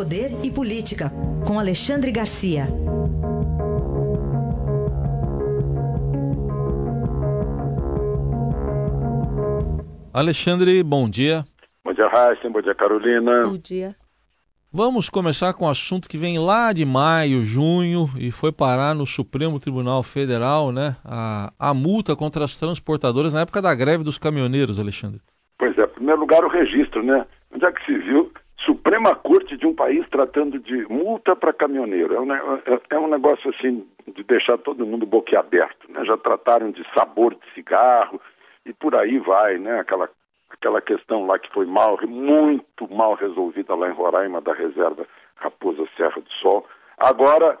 [0.00, 1.12] Poder e Política,
[1.46, 2.62] com Alexandre Garcia.
[10.10, 11.44] Alexandre, bom dia.
[11.84, 12.48] Bom dia, Raíssa.
[12.48, 13.44] Bom dia, Carolina.
[13.44, 13.94] Bom dia.
[14.72, 19.04] Vamos começar com um assunto que vem lá de maio, junho e foi parar no
[19.04, 20.96] Supremo Tribunal Federal, né?
[21.04, 25.20] A, a multa contra as transportadoras na época da greve dos caminhoneiros, Alexandre.
[25.58, 27.26] Pois é, em primeiro lugar o registro, né?
[27.54, 28.32] Onde é que se viu
[28.64, 32.14] Suprema Corte de um país tratando de multa para caminhoneiro?
[32.14, 32.40] É um, é,
[32.90, 36.04] é um negócio assim de deixar todo mundo boquiaberto, né?
[36.04, 38.20] Já trataram de sabor de cigarro
[38.66, 39.80] e por aí vai, né?
[39.80, 40.08] Aquela
[40.50, 45.86] aquela questão lá que foi mal, muito mal resolvida lá em Roraima, da reserva Raposa
[45.96, 46.66] Serra do Sol.
[46.98, 47.58] Agora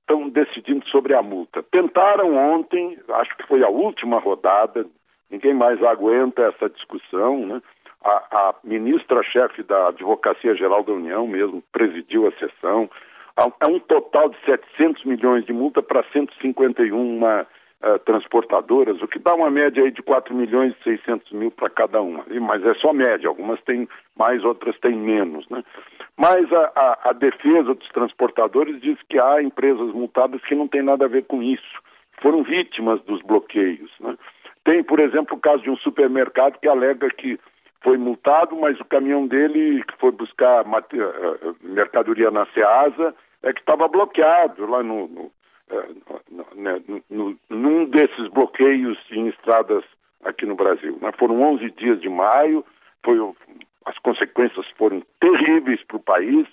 [0.00, 1.62] estão ah, decidindo sobre a multa.
[1.62, 4.84] Tentaram ontem, acho que foi a última rodada,
[5.30, 7.62] ninguém mais aguenta essa discussão, né?
[8.02, 12.90] A, a ministra-chefe da Advocacia Geral da União mesmo presidiu a sessão.
[13.36, 19.34] É um total de 700 milhões de multa para 151 uh, transportadoras, o que dá
[19.34, 22.24] uma média aí de 4 milhões e 600 mil para cada uma.
[22.40, 25.48] Mas é só média, algumas têm mais, outras têm menos.
[25.48, 25.64] Né?
[26.16, 30.82] Mas a, a, a defesa dos transportadores diz que há empresas multadas que não têm
[30.82, 31.80] nada a ver com isso,
[32.20, 33.90] foram vítimas dos bloqueios.
[34.00, 34.16] Né?
[34.64, 37.38] Tem, por exemplo, o caso de um supermercado que alega que
[37.82, 43.52] foi multado, mas o caminhão dele, que foi buscar eh, eh, mercadoria na Ceasa, é
[43.52, 45.32] que estava bloqueado lá no, no,
[46.54, 46.82] né,
[47.48, 49.84] num desses bloqueios em estradas
[50.24, 50.98] aqui no Brasil.
[51.00, 51.10] Né?
[51.18, 52.64] Foram 11 dias de maio,
[53.02, 53.16] foi,
[53.86, 56.46] as consequências foram terríveis para o país,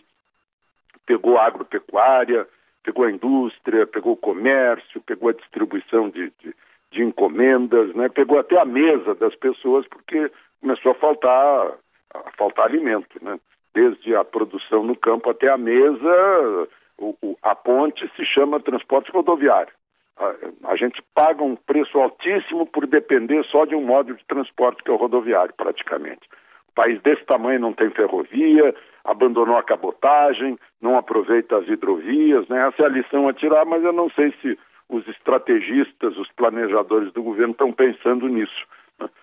[1.06, 2.48] pegou a agropecuária,
[2.84, 6.56] pegou a indústria, pegou o comércio, pegou a distribuição de, de,
[6.92, 8.10] de encomendas, né?
[8.10, 11.74] pegou até a mesa das pessoas, porque começou a faltar,
[12.14, 13.40] a faltar alimento, né?
[13.74, 19.12] desde a produção no campo até a mesa, o, o, a ponte se chama transporte
[19.12, 19.72] rodoviário.
[20.18, 24.84] A, a, gente paga um preço altíssimo por depender só de um modo de transporte,
[24.84, 26.28] que é o rodoviário, praticamente.
[26.70, 32.68] O país desse tamanho não tem ferrovia, abandonou a cabotagem, não aproveita as hidrovias, né?
[32.68, 34.58] Essa é a lição a tirar, mas eu não sei se
[34.90, 38.66] os estrategistas, os planejadores do governo estão pensando nisso.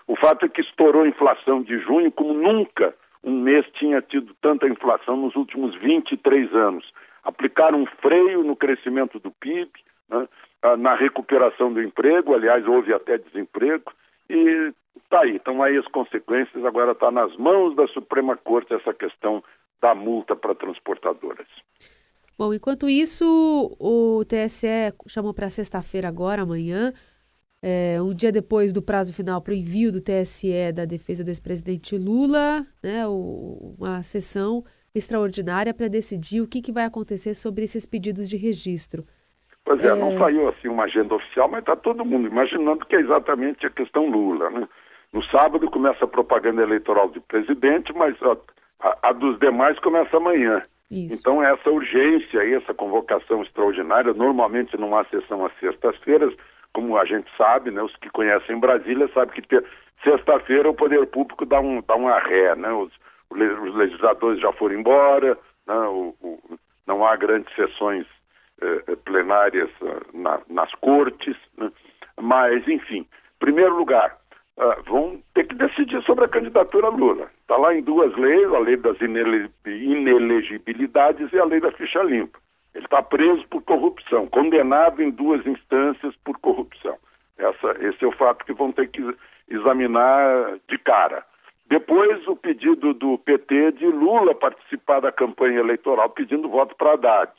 [0.06, 4.34] O fato é que estourou a inflação de junho como nunca um mês tinha tido
[4.40, 6.84] tanta inflação nos últimos 23 anos
[7.24, 9.70] aplicaram um freio no crescimento do PIB,
[10.08, 10.28] né,
[10.62, 13.92] ah, na recuperação do emprego, aliás, houve até desemprego,
[14.28, 18.92] e está aí, estão aí as consequências, agora está nas mãos da Suprema Corte essa
[18.92, 19.42] questão
[19.80, 21.48] da multa para transportadoras.
[22.36, 23.24] Bom, enquanto isso,
[23.78, 26.92] o TSE chamou para sexta-feira agora, amanhã,
[27.62, 31.30] é, um dia depois do prazo final para o envio do TSE da defesa do
[31.30, 34.64] ex-presidente Lula, né, uma sessão
[34.94, 39.04] extraordinária para decidir o que, que vai acontecer sobre esses pedidos de registro.
[39.64, 39.94] Pois é, é...
[39.94, 43.70] não saiu assim uma agenda oficial, mas está todo mundo imaginando que é exatamente a
[43.70, 44.50] questão Lula.
[44.50, 44.68] Né?
[45.12, 48.36] No sábado começa a propaganda eleitoral do presidente, mas a,
[48.80, 50.60] a, a dos demais começa amanhã.
[50.90, 51.16] Isso.
[51.18, 56.34] Então essa urgência essa convocação extraordinária, normalmente não há sessão às sextas-feiras,
[56.72, 59.62] como a gente sabe, né, os que conhecem Brasília sabem que
[60.02, 62.92] sexta-feira o poder público dá um, dá uma ré, né, os,
[63.30, 68.06] os legisladores já foram embora, né, o, o, não há grandes sessões
[68.60, 71.70] eh, eh plenárias uh, na, nas cortes, né,
[72.20, 73.06] mas, enfim,
[73.38, 74.18] primeiro lugar,
[74.58, 77.30] uh, vão ter que decidir sobre a candidatura Lula.
[77.40, 82.02] Está lá em duas leis, a lei das inele inelegibilidades e a lei da ficha
[82.02, 82.38] limpa.
[82.74, 86.96] Ele está preso por corrupção, condenado em duas instâncias por corrupção.
[87.38, 89.02] Essa, esse é o fato que vão ter que
[89.48, 91.24] examinar de cara.
[91.66, 97.32] Depois, o pedido do PT de Lula participar da campanha eleitoral pedindo voto para Haddad,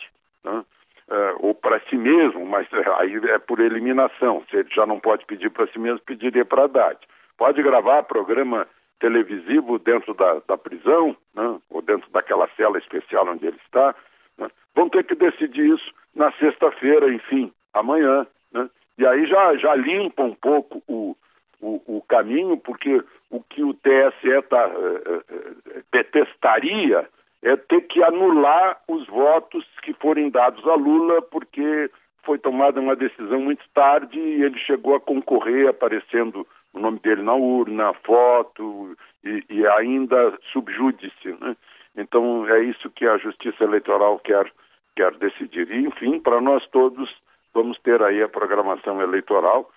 [1.09, 4.43] é, ou para si mesmo, mas é, aí é por eliminação.
[4.49, 6.97] Se ele já não pode pedir para si mesmo, pediria para Haddad.
[7.37, 8.67] Pode gravar programa
[8.99, 11.59] televisivo dentro da, da prisão, né?
[11.69, 13.93] ou dentro daquela cela especial onde ele está.
[14.37, 14.47] Né?
[14.73, 18.25] Vão ter que decidir isso na sexta-feira, enfim, amanhã.
[18.51, 18.69] Né?
[18.97, 21.15] E aí já, já limpa um pouco o,
[21.61, 27.07] o, o caminho, porque o que o TSE tá, uh, uh, detestaria
[27.45, 31.91] é ter que anular os votos que forem dados a Lula, porque
[32.23, 37.21] foi tomada uma decisão muito tarde e ele chegou a concorrer aparecendo o nome dele
[37.21, 41.37] na urna, foto e, e ainda subjúdice.
[41.39, 41.55] Né?
[41.95, 44.51] Então é isso que a Justiça Eleitoral quer,
[44.95, 45.69] quer decidir.
[45.69, 47.15] E, enfim, para nós todos,
[47.53, 49.69] vamos ter aí a programação eleitoral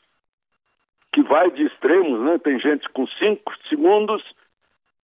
[1.12, 2.38] que vai de extremos, né?
[2.38, 4.22] Tem gente com cinco segundos,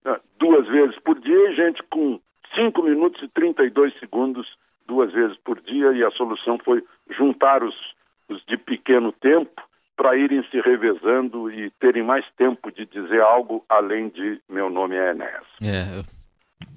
[0.05, 2.21] né, duas vezes por dia, gente com
[2.55, 4.47] 5 minutos e 32 segundos
[4.87, 7.75] duas vezes por dia e a solução foi juntar os,
[8.29, 9.63] os de pequeno tempo
[9.97, 14.97] para irem se revezando e terem mais tempo de dizer algo além de meu nome
[14.97, 15.47] é Enéas.
[15.63, 16.03] É,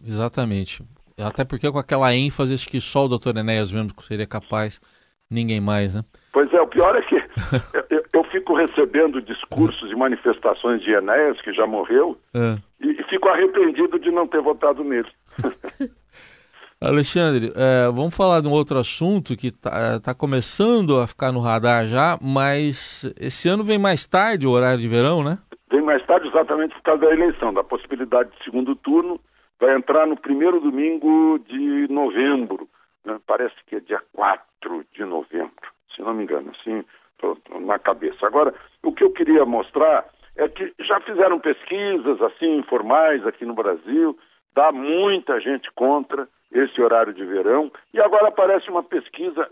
[0.05, 0.83] exatamente.
[1.19, 4.79] Até porque com aquela ênfase, acho que só o doutor Enéas mesmo seria capaz,
[5.29, 6.01] ninguém mais, né?
[6.31, 7.15] Pois é, o pior é que
[7.89, 12.57] eu, eu, fico recebendo discursos e manifestações de Enéas, que já morreu, é.
[12.79, 15.09] e, e fico arrependido de não ter votado nele.
[16.79, 21.39] Alexandre, é, vamos falar de um outro assunto que está tá começando a ficar no
[21.39, 25.39] radar já, mas esse ano vem mais tarde o horário de verão, né?
[25.71, 29.19] Vem mais tarde exatamente por causa da eleição, da possibilidade de segundo turno.
[29.59, 32.69] Vai entrar no primeiro domingo de novembro,
[33.03, 33.19] né?
[33.25, 36.85] parece que é dia 4 de novembro, se não me engano, assim,
[37.17, 38.27] tô, tô na cabeça.
[38.27, 40.05] Agora, o que eu queria mostrar
[40.35, 44.15] é que já fizeram pesquisas assim informais aqui no Brasil,
[44.57, 47.71] dá muita gente contra esse horário de verão.
[47.93, 49.47] E agora aparece uma pesquisa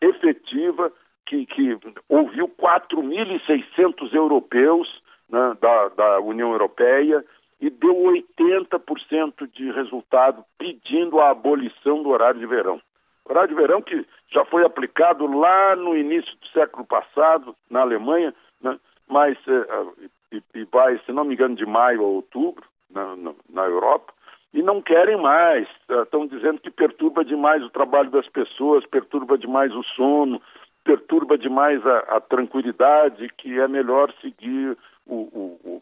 [0.00, 0.92] efetiva
[1.26, 1.76] que, que
[2.08, 7.24] ouviu 4.600 europeus né, da, da União Europeia
[7.60, 12.80] e deu 80% de resultado pedindo a abolição do horário de verão.
[13.28, 18.32] Horário de verão que já foi aplicado lá no início do século passado na Alemanha,
[18.62, 18.78] né,
[19.08, 23.34] mas eh, e, e, vai, se não me engano, de maio a outubro na, na,
[23.48, 24.12] na Europa
[24.52, 25.68] e não querem mais.
[25.88, 30.40] Estão dizendo que perturba demais o trabalho das pessoas, perturba demais o sono,
[30.84, 34.76] perturba demais a, a tranquilidade, que é melhor seguir
[35.06, 35.80] o, o,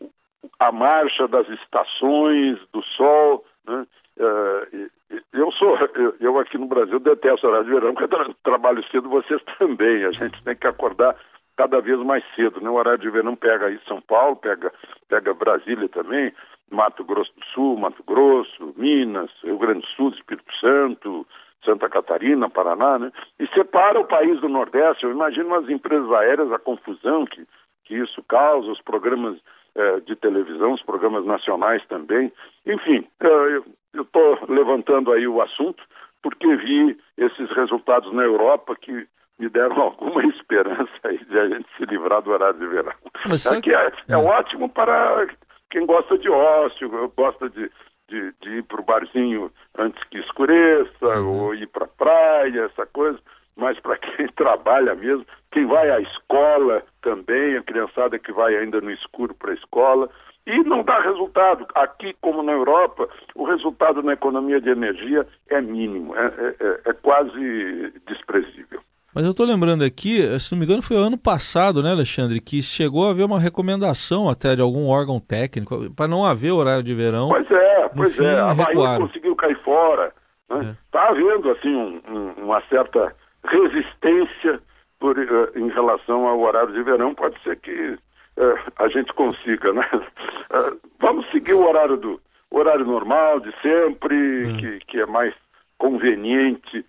[0.00, 0.10] o,
[0.58, 3.44] a marcha das estações, do sol.
[3.66, 3.86] Né?
[4.18, 4.90] Uh,
[5.32, 5.76] eu sou,
[6.20, 10.04] eu, aqui no Brasil detesto horário de verão, porque eu trabalho cedo, vocês também.
[10.04, 11.16] A gente tem que acordar
[11.56, 12.60] cada vez mais cedo.
[12.60, 12.68] Né?
[12.68, 14.72] O horário de verão pega aí São Paulo, pega,
[15.08, 16.32] pega Brasília também.
[16.70, 21.26] Mato Grosso do Sul, Mato Grosso, Minas, Rio Grande do Sul, Espírito Santo,
[21.64, 23.12] Santa Catarina, Paraná, né?
[23.38, 25.04] E separa o país do Nordeste.
[25.04, 27.46] Eu imagino as empresas aéreas, a confusão que,
[27.84, 29.38] que isso causa, os programas
[29.76, 32.32] eh, de televisão, os programas nacionais também.
[32.66, 33.62] Enfim, eh,
[33.94, 35.82] eu estou levantando aí o assunto
[36.22, 39.06] porque vi esses resultados na Europa que
[39.38, 42.92] me deram alguma esperança aí de a gente se livrar do horário de verão.
[43.28, 45.26] Mas é, que é, é, é ótimo para
[45.70, 47.70] quem gosta de ócio, gosta de,
[48.08, 51.44] de, de ir para o barzinho antes que escureça, uhum.
[51.44, 53.18] ou ir para a praia, essa coisa.
[53.56, 58.80] Mas para quem trabalha mesmo, quem vai à escola também, a criançada que vai ainda
[58.80, 60.08] no escuro para a escola,
[60.46, 61.66] e não dá resultado.
[61.74, 66.80] Aqui, como na Europa, o resultado na economia de energia é mínimo, é, é, é,
[66.90, 68.80] é quase desprezível.
[69.16, 72.60] Mas eu estou lembrando aqui, se não me engano, foi ano passado, né, Alexandre, que
[72.60, 76.94] chegou a haver uma recomendação até de algum órgão técnico para não haver horário de
[76.94, 77.30] verão.
[77.30, 78.38] Pois é, pois fim, é.
[78.38, 80.12] A Bahia conseguiu cair fora.
[80.42, 80.70] Está né?
[80.70, 80.76] é.
[80.92, 84.60] Tá havendo assim um, um, uma certa resistência
[85.00, 87.14] por, uh, em relação ao horário de verão.
[87.14, 89.88] Pode ser que uh, a gente consiga, né?
[89.94, 92.20] Uh, vamos seguir o horário do
[92.50, 94.56] horário normal de sempre, hum.
[94.58, 95.32] que, que é mais
[95.78, 96.84] conveniente.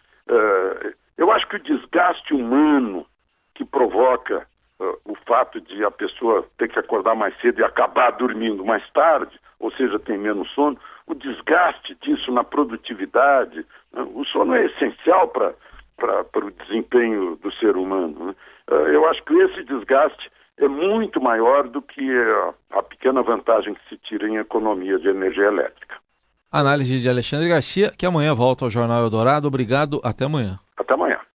[1.17, 3.05] Eu acho que o desgaste humano
[3.55, 4.47] que provoca
[4.79, 8.87] uh, o fato de a pessoa ter que acordar mais cedo e acabar dormindo mais
[8.91, 10.77] tarde, ou seja, tem menos sono,
[11.07, 15.55] o desgaste disso na produtividade, uh, o sono é essencial para
[16.35, 18.27] o desempenho do ser humano.
[18.27, 18.35] Né?
[18.69, 22.11] Uh, eu acho que esse desgaste é muito maior do que
[22.71, 25.97] a, a pequena vantagem que se tira em economia de energia elétrica.
[26.51, 29.47] Análise de Alexandre Garcia, que amanhã volta ao Jornal Eldorado.
[29.47, 30.59] Obrigado, até amanhã.
[30.77, 31.16] Até amanhã.